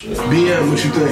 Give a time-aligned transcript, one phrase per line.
[0.00, 1.10] BM, what you think?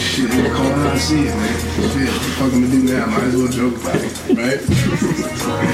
[0.00, 1.58] Shit, man, call how I see it, man.
[1.58, 3.06] Shit, what the fuck I'm gonna do now?
[3.06, 4.02] Might as well joke about it,
[4.38, 4.60] right?
[5.42, 5.66] Sorry,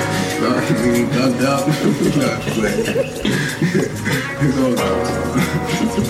[1.12, 1.69] dubbed up.
[2.17, 2.41] Nah,
[4.41, 4.75] it's all
[5.95, 6.08] good.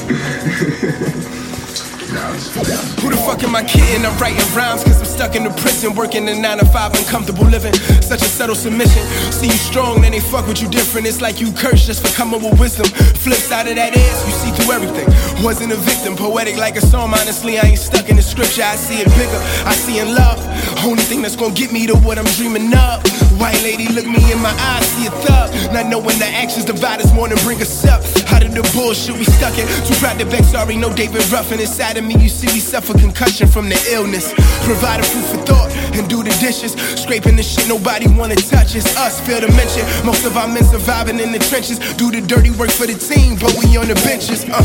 [3.38, 4.04] The am I kidding?
[4.04, 7.46] I'm writing rhymes cause I'm stuck in the prison, working a 9 to 5, uncomfortable
[7.46, 7.72] living.
[8.02, 9.02] Such a subtle submission.
[9.30, 11.06] See you strong, then they fuck with you different.
[11.06, 12.86] It's like you cursed just for coming with wisdom.
[13.22, 15.06] Flip side of that is, you see through everything.
[15.44, 17.14] Wasn't a victim, poetic like a song.
[17.14, 18.62] Honestly, I ain't stuck in the scripture.
[18.62, 20.42] I see it bigger, I see in love.
[20.84, 23.06] Only thing that's gonna get me to what I'm dreaming of.
[23.38, 25.54] White lady, look me in my eyes, see a thug.
[25.72, 28.02] Not knowing the actions divide us more than bring us up.
[28.34, 29.66] Out of the bullshit we stuck in.
[29.86, 32.16] Too proud to beg, sorry, no David Ruffin inside of me.
[32.18, 34.32] You see, we suffer concussion from the illness.
[34.64, 36.72] Provide food for thought and do the dishes.
[36.96, 38.74] Scraping the shit nobody wanna touch.
[38.74, 39.84] It's us, feel the mention.
[40.04, 41.78] Most of our men surviving in the trenches.
[41.94, 44.44] Do the dirty work for the team, but we on the benches.
[44.48, 44.64] Uh,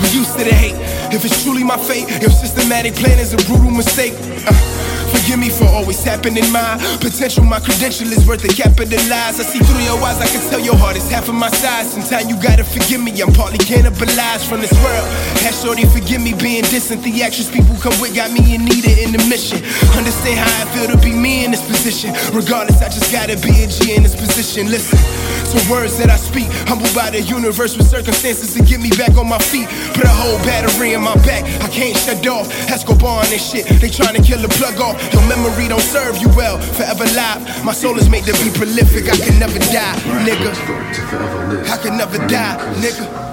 [0.00, 0.76] we used to the hate.
[1.12, 4.14] If it's truly my fate, if systematic plan is a brutal mistake.
[4.46, 4.56] Uh,
[5.28, 7.44] Forgive me for always tapping in my potential.
[7.44, 9.36] My credential is worth a capitalize.
[9.36, 11.92] I see through your eyes, I can tell your heart is half of my size.
[11.92, 15.04] Sometimes you gotta forgive me, I'm partly cannibalized from this world.
[15.44, 17.02] Have shorty forgive me being distant.
[17.02, 19.60] The actions people come with got me in need it in the mission.
[20.00, 22.08] Understand how I feel to be me in this position.
[22.32, 24.70] Regardless, I just gotta be a G in this position.
[24.70, 24.96] Listen
[25.52, 26.48] to words that I speak.
[26.68, 29.68] Humbled by the universe with circumstances to get me back on my feet.
[29.94, 32.50] Put a whole battery in my back, I can't shut off.
[32.68, 34.96] Escobar on this shit, they trying to kill the plug off.
[35.12, 36.58] Your memory don't serve you well.
[36.58, 39.08] Forever live, my soul is made to be prolific.
[39.08, 40.52] I can never die, nigga.
[41.70, 43.27] I can never die, nigga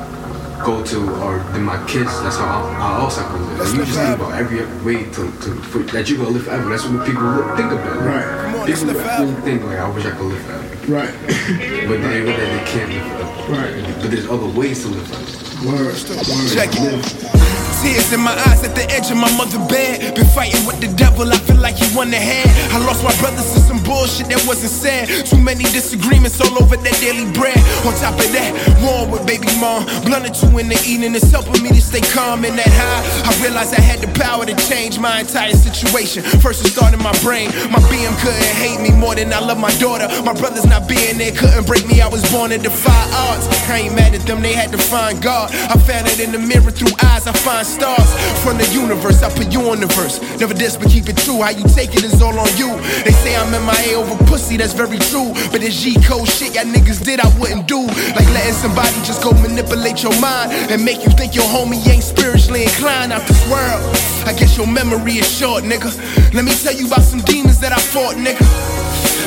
[0.65, 3.85] go to or then my kids that's how I, I also can live like, you
[3.85, 6.69] just think about every way to, to for, that you're gonna live forever.
[6.69, 7.21] That's what people
[7.55, 8.01] think about.
[8.01, 8.25] Right.
[8.43, 10.65] Come on, people really think like I wish I could live forever.
[10.91, 11.13] Right.
[11.85, 13.53] But they realize they can't live forever.
[13.53, 14.01] Right.
[14.01, 15.35] But there's other ways to live forever.
[15.67, 16.51] Word, word.
[16.51, 20.15] check it Tears in my eyes at the edge of my mother bed.
[20.15, 22.47] Been fighting with the devil, I feel like he won the head.
[22.71, 25.25] I lost my brothers to some bullshit that wasn't said.
[25.25, 27.57] Too many disagreements all over that daily bread.
[27.83, 29.83] On top of that, war with baby mom.
[30.07, 33.03] Blunt or two in the evening is helping me to stay calm in that high.
[33.27, 36.23] I realized I had the power to change my entire situation.
[36.39, 37.51] First it started my brain.
[37.75, 40.07] My BM couldn't hate me more than I love my daughter.
[40.23, 41.99] My brothers not being there couldn't break me.
[41.99, 43.51] I was born to defy odds.
[43.67, 45.51] I ain't mad at them, they had to find God.
[45.51, 48.09] I found it in the mirror through eyes I find stars
[48.43, 49.23] from the universe.
[49.23, 50.21] I put you on the verse.
[50.39, 51.41] Never diss, but keep it true.
[51.41, 52.69] How you take it is all on you.
[53.03, 55.33] They say I'm MIA over pussy, that's very true.
[55.51, 57.81] But this G code shit y'all niggas did, I wouldn't do.
[58.15, 62.03] Like letting somebody just go manipulate your mind and make you think your homie ain't
[62.03, 63.81] spiritually inclined out this world.
[64.25, 65.89] I guess your memory is short, nigga.
[66.33, 68.84] Let me tell you about some demons that I fought, nigga.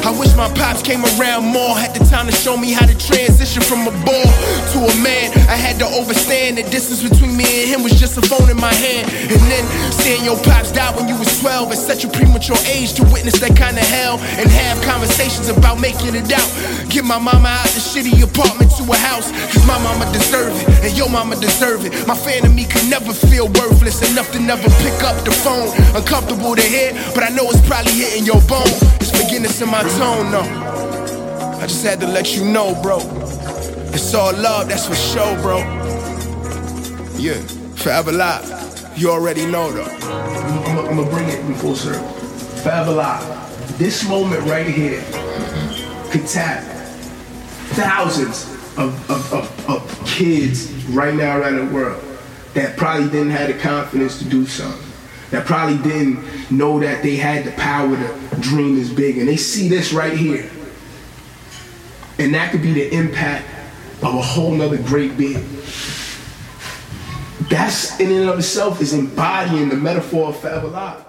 [0.09, 1.77] I wish my pops came around more.
[1.77, 4.25] Had the time to show me how to transition from a boy
[4.73, 5.37] to a man.
[5.53, 8.57] I had to overstand the distance between me and him was just a phone in
[8.57, 9.05] my hand.
[9.29, 12.97] And then seeing your pops die when you was 12 at such a premature age
[12.97, 16.49] to witness that kind of hell and have conversations about making it out.
[16.89, 19.29] Get my mama out the shitty apartment to a house.
[19.53, 21.93] Cause my mama deserve it and your mama deserve it.
[22.09, 25.69] My fan of me could never feel worthless enough to never pick up the phone.
[25.93, 28.98] Uncomfortable to hear, but I know it's probably hitting your bone.
[29.21, 30.43] Forgiveness in my tone, no.
[31.61, 32.99] I just had to let you know, bro.
[33.93, 35.59] It's all love, that's for sure, bro.
[37.17, 37.41] Yeah,
[37.75, 38.95] forever live.
[38.97, 39.83] You already know, though.
[39.85, 42.07] I'm, I'm gonna bring it in full circle.
[42.63, 43.79] Forever live.
[43.79, 45.03] This moment right here
[46.11, 46.63] could tap
[47.75, 48.45] thousands
[48.79, 52.03] of, of, of, of kids right now around the world
[52.55, 54.88] that probably didn't have the confidence to do something.
[55.31, 59.19] That probably didn't know that they had the power to dream this big.
[59.19, 60.51] And they see this right here.
[62.19, 63.47] And that could be the impact
[64.03, 65.45] of a whole nother great being.
[67.51, 71.08] That's in and of itself is embodying the metaphor of forever life.